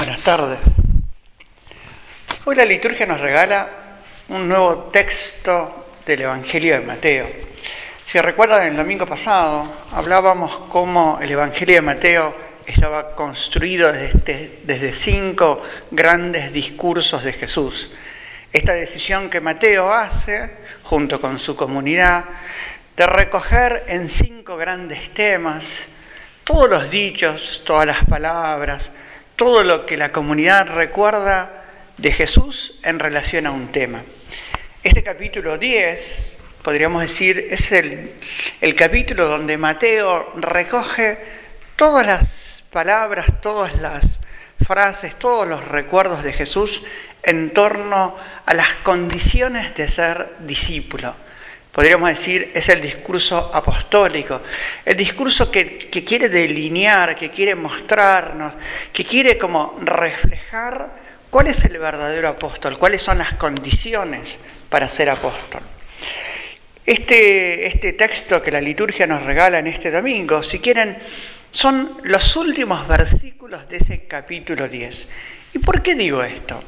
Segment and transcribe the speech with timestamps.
[0.00, 0.58] Buenas tardes.
[2.46, 3.68] Hoy la liturgia nos regala
[4.30, 7.30] un nuevo texto del Evangelio de Mateo.
[8.02, 12.34] Si recuerdan, el domingo pasado hablábamos cómo el Evangelio de Mateo
[12.64, 15.60] estaba construido desde, desde cinco
[15.90, 17.90] grandes discursos de Jesús.
[18.54, 20.50] Esta decisión que Mateo hace,
[20.82, 22.24] junto con su comunidad,
[22.96, 25.88] de recoger en cinco grandes temas
[26.44, 28.92] todos los dichos, todas las palabras,
[29.40, 31.64] todo lo que la comunidad recuerda
[31.96, 34.02] de Jesús en relación a un tema.
[34.82, 38.12] Este capítulo 10, podríamos decir, es el,
[38.76, 41.18] capítulo donde Mateo recoge
[41.74, 44.20] todas las palabras, todas las
[44.62, 46.82] frases, todos los recuerdos de Jesús
[47.22, 51.14] en torno a las condiciones de ser discípulo
[51.72, 54.42] podríamos decir, es el discurso apostólico,
[54.84, 58.54] el discurso que, quiere delinear, que quiere mostrarnos,
[58.92, 60.92] que quiere como reflejar
[61.30, 65.62] cuál es el verdadero apóstol, cuáles son las condiciones para ser apóstol.
[66.84, 70.98] Este, este texto que la liturgia nos regala en este domingo, si quieren,
[71.50, 75.08] son los últimos versículos de ese capítulo 10.
[75.54, 76.62] ¿Y por qué digo esto?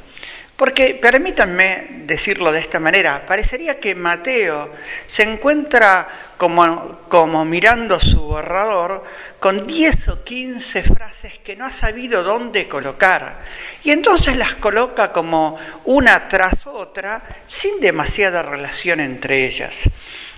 [0.56, 4.70] Porque permítanme decirlo de esta manera, parecería que Mateo
[5.06, 9.02] se encuentra como, mirando su borrador
[9.40, 13.42] con 10 o 15 frases que no ha sabido dónde colocar.
[13.82, 19.88] Y entonces las coloca como una tras otra sin demasiada relación entre ellas.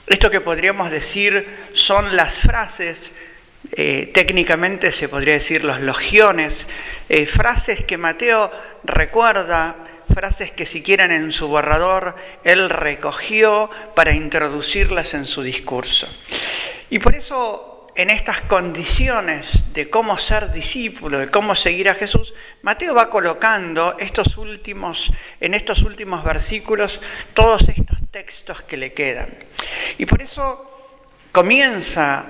[0.06, 3.12] Esto que podríamos decir son las frases
[3.72, 6.68] eh, técnicamente se podría decir los logiones,
[7.08, 8.50] eh, frases que Mateo
[8.84, 9.76] recuerda
[10.12, 16.08] frases que si quieren en su borrador él recogió para introducirlas en su discurso.
[16.90, 22.34] Y por eso en estas condiciones de cómo ser discípulo, de cómo seguir a Jesús,
[22.62, 27.00] Mateo va colocando estos últimos, en estos últimos versículos
[27.34, 29.28] todos estos textos que le quedan.
[29.98, 30.70] Y por eso
[31.30, 32.26] comienza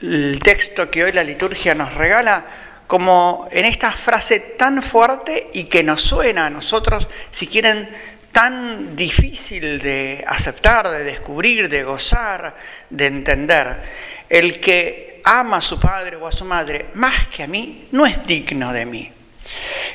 [0.00, 5.64] el texto que hoy la liturgia nos regala como en esta frase tan fuerte y
[5.64, 7.88] que nos suena a nosotros, si quieren,
[8.32, 12.54] tan difícil de aceptar, de descubrir, de gozar,
[12.90, 13.82] de entender.
[14.28, 18.04] El que ama a su padre o a su madre más que a mí no
[18.04, 19.10] es digno de mí.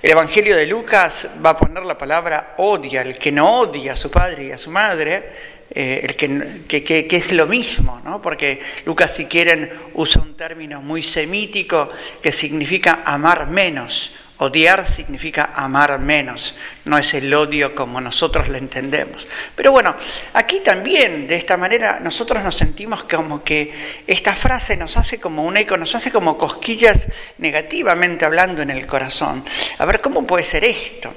[0.02, 3.96] El Evangelio de Lucas va a poner la palabra odia, el que no odia a
[3.96, 5.32] su padre y a su madre,
[5.70, 8.22] eh, el que, que, es lo mismo, ¿no?
[8.22, 11.90] porque Lucas, si quieren, usa un término muy semítico
[12.22, 14.14] que significa amar menos.
[14.40, 16.54] Odiar significa amar menos,
[16.86, 19.28] no es el odio como nosotros lo entendemos.
[19.56, 19.96] Pero bueno,
[20.34, 23.74] aquí también, de esta manera, nosotros nos sentimos como que
[24.06, 27.08] esta frase nos hace como un eco, nos hace como cosquillas
[27.40, 29.44] negativamente hablando en el corazón.
[29.80, 31.16] A ver, ¿cómo puede ser esto?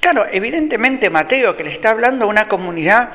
[0.00, 3.10] Claro, evidentemente Mateo, que le está hablando a una comunidad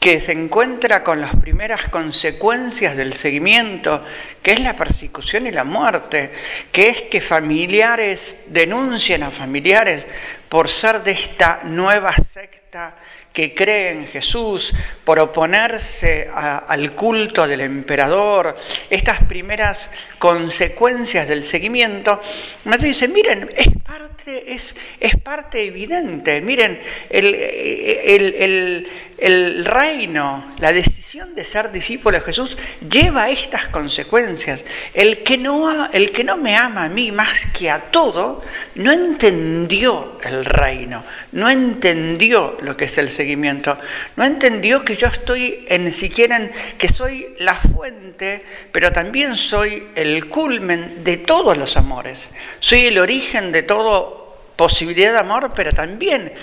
[0.00, 4.02] que se encuentra con las primeras consecuencias del seguimiento,
[4.42, 6.32] que es la persecución y la muerte,
[6.72, 10.06] que es que familiares denuncien a familiares
[10.48, 12.96] por ser de esta nueva secta
[13.32, 14.72] que cree en Jesús,
[15.04, 18.56] por oponerse al culto del emperador,
[18.88, 22.20] estas primeras consecuencias del seguimiento,
[22.64, 30.72] nos dice, miren, es parte, es, es parte evidente, miren, el, el, el reino, la
[30.72, 32.56] decisión de ser discípulo de Jesús
[32.88, 34.64] lleva estas consecuencias.
[34.94, 38.42] El que, no, el que no me ama a mí más que a todo,
[38.76, 43.76] no entendió el reino, no entendió lo que es el seguimiento,
[44.14, 49.88] no entendió que yo estoy en siquiera en, que soy la fuente, pero también soy
[49.96, 54.19] el culmen de todos los amores, soy el origen de todo
[54.60, 56.34] posibilidad de amor, pero también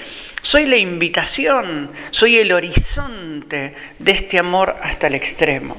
[0.41, 5.77] soy la invitación, soy el horizonte de este amor hasta el extremo.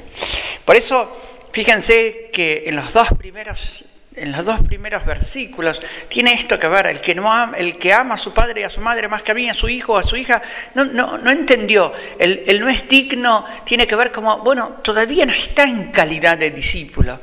[0.65, 1.11] Por eso,
[1.51, 3.83] fíjense que en los dos primeros
[4.21, 7.93] en los dos primeros versículos, tiene esto que ver, el que, no ama, el que
[7.93, 9.95] ama a su padre y a su madre más que a mí, a su hijo
[9.95, 10.43] o a su hija,
[10.75, 15.65] no, entendió, el, el, no es digno tiene que ver como, bueno, todavía no está
[15.65, 17.21] en calidad de discípulo.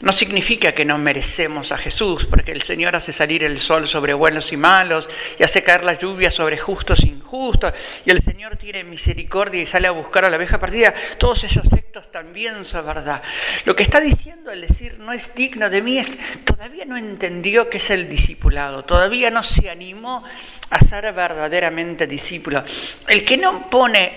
[0.00, 4.12] No significa que no merecemos a Jesús, porque el Señor hace salir el sol sobre
[4.12, 5.08] buenos y malos
[5.38, 7.23] y hace caer la lluvia sobre justos e injustos,
[8.04, 10.94] y el Señor tiene misericordia y sale a buscar a la abeja perdida.
[11.18, 13.22] Todos esos textos también son verdad.
[13.64, 17.68] Lo que está diciendo al decir no es digno de mí es todavía no entendió
[17.68, 20.22] que es el discipulado, todavía no se animó
[20.70, 22.62] a ser verdaderamente discípulo.
[23.08, 24.12] El que no pone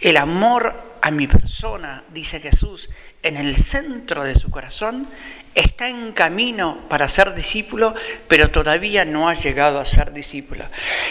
[0.00, 2.88] el amor a mi persona, dice Jesús,
[3.24, 5.08] en el centro de su corazón,
[5.52, 7.92] está en camino para ser discípulo,
[8.28, 10.64] pero todavía no ha llegado a ser discípulo.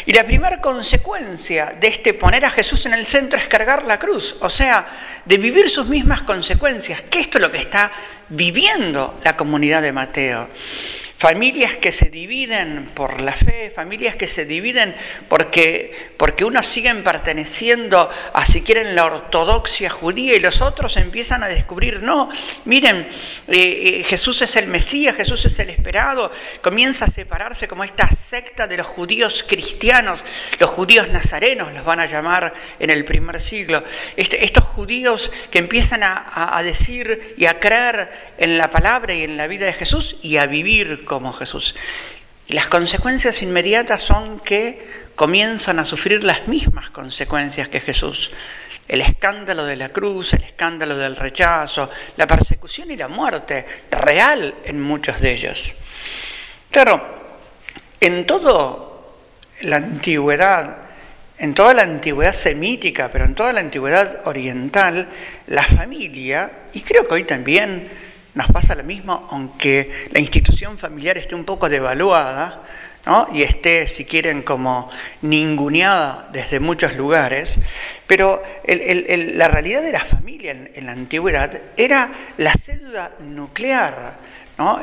[0.05, 3.99] Y la primera consecuencia de este poner a Jesús en el centro es cargar la
[3.99, 4.87] cruz, o sea,
[5.25, 7.91] de vivir sus mismas consecuencias, que esto es lo que está
[8.29, 10.47] viviendo la comunidad de Mateo.
[11.21, 14.95] Familias que se dividen por la fe, familias que se dividen
[15.29, 21.43] porque, porque unos siguen perteneciendo a, si quieren, la ortodoxia judía y los otros empiezan
[21.43, 22.27] a descubrir, no,
[22.65, 23.07] miren,
[23.47, 26.31] eh, eh, Jesús es el Mesías, Jesús es el esperado,
[26.63, 30.23] comienza a separarse como esta secta de los judíos cristianos,
[30.57, 33.83] los judíos nazarenos los van a llamar en el primer siglo,
[34.17, 39.21] este, estos judíos que empiezan a, a decir y a creer en la palabra y
[39.21, 41.75] en la vida de Jesús y a vivir como Jesús.
[42.47, 48.31] Y las consecuencias inmediatas son que comienzan a sufrir las mismas consecuencias que Jesús.
[48.87, 54.55] El escándalo de la cruz, el escándalo del rechazo, la persecución y la muerte, real
[54.63, 55.73] en muchos de ellos.
[56.69, 57.03] Claro,
[57.99, 58.79] en toda
[59.63, 60.77] la antigüedad,
[61.39, 65.09] en toda la antigüedad semítica, pero en toda la antigüedad oriental,
[65.47, 71.17] la familia, y creo que hoy también nos pasa lo mismo, aunque la institución familiar
[71.17, 72.63] esté un poco devaluada
[73.05, 73.27] ¿no?
[73.33, 74.89] y esté, si quieren, como
[75.21, 77.57] ninguneada desde muchos lugares,
[78.07, 84.17] pero la realidad de la familia en, la antigüedad era la célula nuclear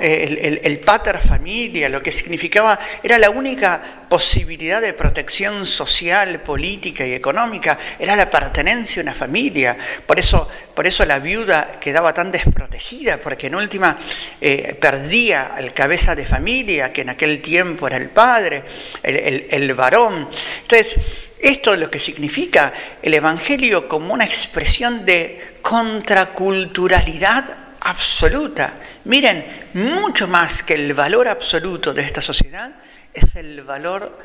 [0.01, 7.13] el, pater familia, lo que significaba, era la única posibilidad de protección social, política y
[7.13, 9.77] económica, era la pertenencia a una familia.
[10.07, 13.97] Por eso, por eso la viuda quedaba tan desprotegida, porque en última
[14.41, 18.65] eh, perdía al cabeza de familia, que en aquel tiempo era el padre,
[19.03, 20.29] el, el varón.
[20.63, 28.75] Entonces, esto es lo que significa el Evangelio como una expresión de contraculturalidad absoluta.
[29.05, 32.73] Miren, mucho más que el valor absoluto de esta sociedad
[33.13, 34.19] es el valor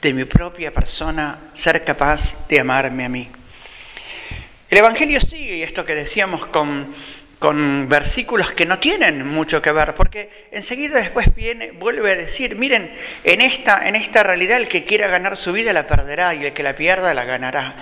[0.00, 3.28] de mi propia persona, ser capaz de amarme a mí.
[4.68, 6.94] El Evangelio sigue, y esto que decíamos con
[7.40, 12.54] con versículos que no tienen mucho que ver, porque enseguida después viene, vuelve a decir,
[12.54, 12.92] miren,
[13.24, 16.52] en esta, en esta realidad el que quiera ganar su vida la perderá y el
[16.52, 17.76] que la pierda la ganará.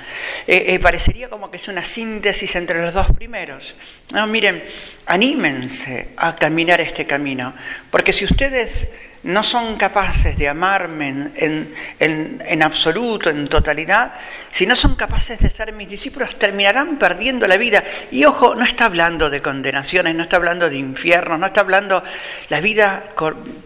[0.46, 3.75] Eh, eh, parecería como que es una síntesis entre los dos primeros.
[4.12, 4.62] No, miren,
[5.06, 7.52] anímense a caminar este camino,
[7.90, 8.87] porque si ustedes
[9.28, 14.14] no son capaces de amarme en, absoluto, en totalidad,
[14.50, 17.84] si no son capaces de ser mis discípulos, terminarán perdiendo la vida.
[18.10, 22.02] Y ojo, no está hablando de condenaciones, no está hablando de infiernos, no está hablando,
[22.48, 23.04] la vida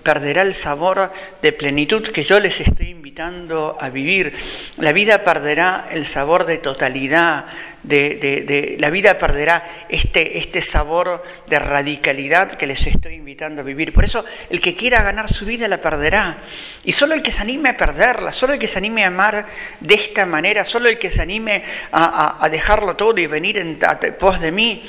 [0.03, 4.37] perderá el sabor de plenitud que yo les estoy invitando a vivir.
[4.79, 7.47] La vida perderá el sabor de totalidad,
[7.83, 13.93] de, la vida perderá este, este sabor de radicalidad que les estoy invitando a vivir.
[13.93, 16.39] Por eso el que quiera ganar su vida la perderá.
[16.85, 19.47] Y solo el que se anime a perderla, solo el que se anime a amar
[19.81, 21.63] de esta manera, solo el que se anime
[21.93, 23.79] a, dejarlo todo y venir en
[24.19, 24.83] pos de mí,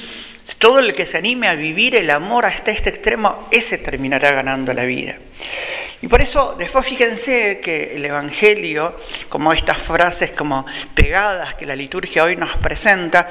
[0.58, 4.74] todo el que se anime a vivir el amor hasta este extremo, ese terminará ganando
[4.74, 5.18] la vida.
[6.04, 8.94] Y por eso, después fíjense que el Evangelio,
[9.30, 13.26] como estas frases como pegadas que la liturgia hoy nos presenta,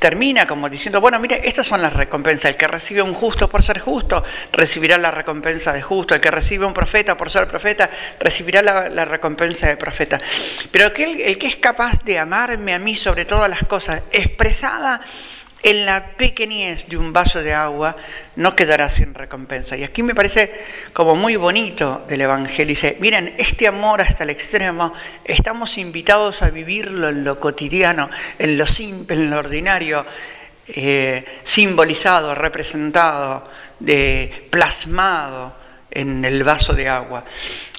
[0.00, 2.50] termina como diciendo, bueno, mire, estas son las recompensas.
[2.50, 6.16] El que recibe un justo por ser justo, recibirá la recompensa de justo.
[6.16, 7.88] El que recibe un profeta por ser profeta,
[8.18, 10.18] recibirá la, recompensa de profeta.
[10.72, 15.00] Pero aquel, el que es capaz de amarme a mí sobre todas las cosas, expresada
[15.66, 17.96] en la pequeñez de un vaso de agua
[18.36, 19.76] no quedará sin recompensa.
[19.76, 20.52] Y aquí me parece
[20.92, 22.68] como muy bonito del Evangelio.
[22.68, 24.92] Dice, miren, este amor hasta el extremo,
[25.24, 28.08] estamos invitados a vivirlo en lo cotidiano,
[28.38, 30.06] en lo simple, en lo ordinario,
[30.68, 33.42] eh, simbolizado, representado,
[33.80, 37.24] de, plasmado en el vaso de agua.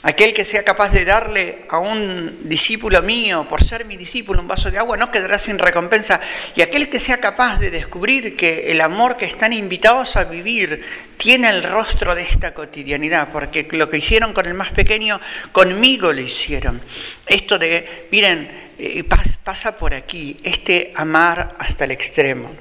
[0.03, 4.47] Aquel que sea capaz de darle a un discípulo mío, por ser mi discípulo, un
[4.47, 6.21] vaso de agua, no quedará sin recompensa.
[6.55, 10.81] Y aquel que sea capaz de descubrir que el amor que están invitados a vivir
[11.17, 15.19] tiene el rostro de esta cotidianidad, porque lo que hicieron con el más pequeño,
[15.51, 16.81] conmigo lo hicieron.
[17.25, 18.49] Esto de, miren,
[18.79, 22.51] eh, pasa por aquí, este amar hasta el extremo.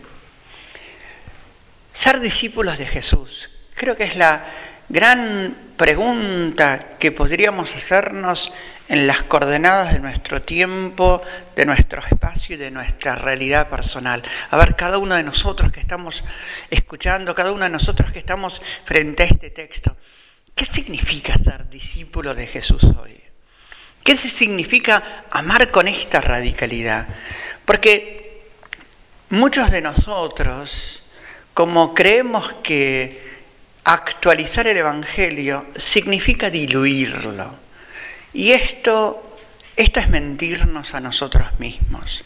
[1.92, 4.44] Ser discípulos de Jesús, creo que es la
[4.88, 8.52] gran pregunta que podríamos hacernos
[8.88, 11.20] en las coordenadas de nuestro tiempo,
[11.56, 14.22] de nuestro espacio y de nuestra realidad personal.
[14.50, 16.24] A ver, cada uno de nosotros que estamos
[16.70, 19.96] escuchando, cada uno de nosotros que estamos frente a este texto,
[20.54, 23.20] ¿qué significa ser discípulo de Jesús hoy?
[24.04, 27.08] ¿Qué significa amar con esta radicalidad?
[27.64, 28.44] Porque
[29.30, 31.02] muchos de nosotros,
[31.54, 33.25] como creemos que
[33.92, 37.56] actualizar el Evangelio significa diluirlo,
[38.32, 39.38] y esto,
[39.76, 42.24] esto es mentirnos a nosotros mismos.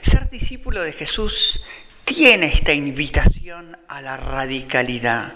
[0.00, 1.62] Ser discípulo de Jesús
[2.04, 5.32] tiene esta invitación a la radicalidad.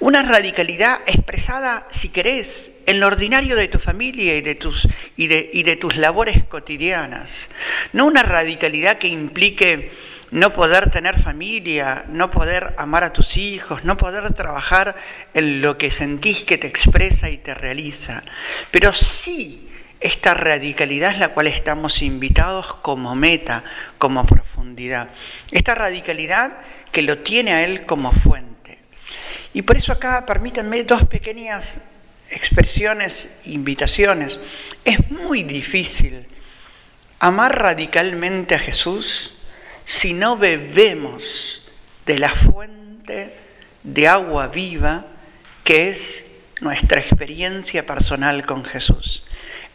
[0.00, 5.26] Una radicalidad expresada, si querés, en lo ordinario de tu familia y de tus, y
[5.26, 7.48] de, y de tus labores cotidianas.
[7.92, 9.90] No una radicalidad que implique
[10.32, 14.96] no poder tener familia, no poder amar a tus hijos, no poder trabajar
[15.34, 18.22] en lo que sentís que te expresa y te realiza.
[18.70, 19.68] Pero sí
[20.00, 23.62] esta radicalidad es la cual estamos invitados como meta,
[23.98, 25.10] como profundidad.
[25.50, 26.58] Esta radicalidad
[26.90, 28.78] que lo tiene a Él como fuente.
[29.52, 31.78] Y por eso acá permítanme dos pequeñas
[32.30, 34.40] expresiones, invitaciones.
[34.86, 36.26] Es muy difícil
[37.20, 39.34] amar radicalmente a Jesús
[39.84, 41.62] si no bebemos
[42.06, 43.36] de la fuente
[43.82, 45.06] de agua viva
[45.64, 46.26] que es
[46.60, 49.22] nuestra experiencia personal con Jesús.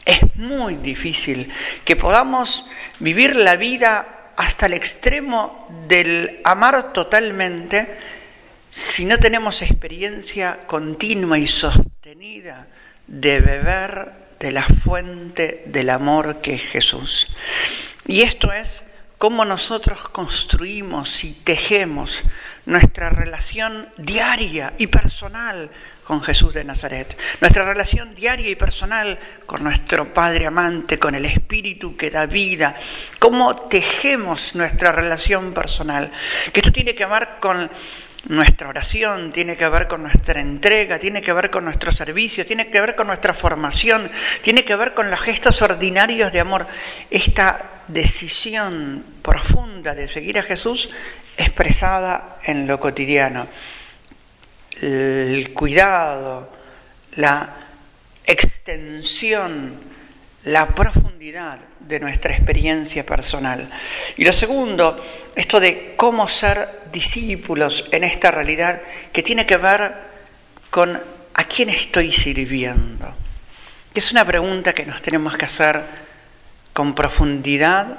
[0.06, 1.52] Es muy difícil
[1.84, 2.66] que podamos
[3.00, 7.98] vivir la vida hasta el extremo del amar totalmente
[8.72, 12.68] si no tenemos experiencia continua y sostenida
[13.08, 17.28] de beber de la fuente del amor que es Jesús.
[18.06, 18.84] Y esto es
[19.18, 22.24] cómo nosotros construimos y tejemos
[22.66, 25.72] nuestra relación diaria y personal
[26.04, 31.26] con Jesús de Nazaret, nuestra relación diaria y personal con nuestro Padre amante, con el
[31.26, 32.76] Espíritu que da vida,
[33.20, 36.12] cómo tejemos nuestra relación personal,
[36.54, 37.70] que esto tiene que ver con
[38.30, 42.70] nuestra oración, tiene que ver con nuestra entrega, tiene que ver con nuestro servicio, tiene
[42.70, 44.10] que ver con nuestra formación,
[44.42, 46.68] tiene que ver con los gestos ordinarios de amor.
[47.10, 50.90] Esta decisión profunda de seguir a Jesús
[51.38, 53.48] expresada en lo cotidiano.
[54.82, 56.52] El cuidado,
[57.16, 57.56] la
[58.26, 59.80] extensión,
[60.44, 63.70] la profundidad de nuestra experiencia personal.
[64.18, 64.98] Y lo segundo,
[65.36, 69.96] esto de cómo ser discípulos en esta realidad que tiene que ver
[70.70, 71.02] con
[71.34, 73.14] a quién estoy sirviendo.
[73.94, 76.07] Es una pregunta que nos tenemos que hacer
[76.78, 77.98] con profundidad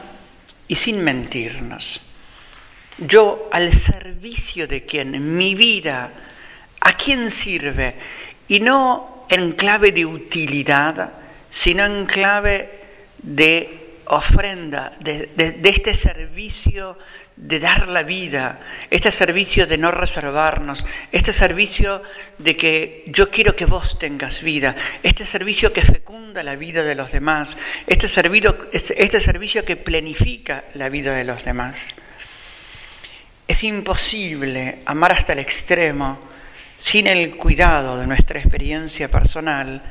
[0.68, 2.00] y sin mentirnos.
[2.98, 6.12] Yo al servicio de quien, mi vida,
[6.82, 7.96] ¿a quién sirve?
[8.46, 11.10] Y no en clave de utilidad,
[11.50, 12.70] sino en clave
[13.20, 16.98] de ofrenda, de, este servicio
[17.36, 18.60] de dar la vida,
[18.90, 22.02] este servicio de no reservarnos, este servicio
[22.38, 26.94] de que yo quiero que vos tengas vida, este servicio que fecunda la vida de
[26.94, 31.94] los demás, este servicio, este, este servicio que planifica la vida de los demás.
[33.46, 36.18] Es imposible amar hasta el extremo
[36.78, 39.82] sin el cuidado de nuestra experiencia personal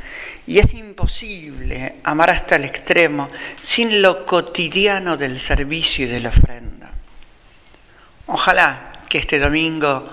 [0.47, 3.27] y es imposible amar hasta el extremo
[3.59, 6.89] sin lo cotidiano del servicio y de la ofrenda.
[8.27, 10.07] Ojalá que este domingo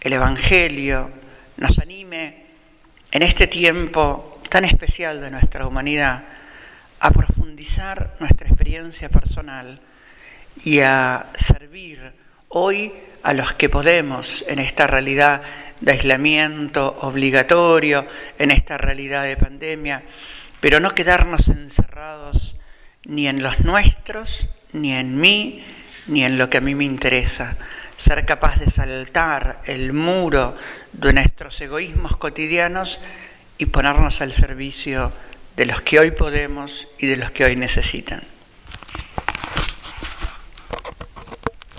[0.00, 1.10] el Evangelio
[1.58, 2.46] nos anime
[3.10, 6.24] en este tiempo tan especial de nuestra humanidad
[7.00, 9.78] a profundizar nuestra experiencia personal
[10.64, 12.19] y a servir
[12.50, 12.92] hoy
[13.22, 15.42] a los que podemos en esta realidad
[15.80, 18.06] de aislamiento obligatorio,
[18.38, 20.02] en esta realidad de pandemia,
[20.60, 22.56] pero no quedarnos encerrados
[23.04, 25.64] ni en los nuestros, ni en mí,
[26.06, 27.56] ni en lo que a mí me interesa.
[27.96, 30.56] Ser capaz de saltar el muro
[30.92, 32.98] de nuestros egoísmos cotidianos
[33.58, 35.12] y ponernos al servicio
[35.56, 38.22] de los que hoy podemos y de los que hoy necesitan.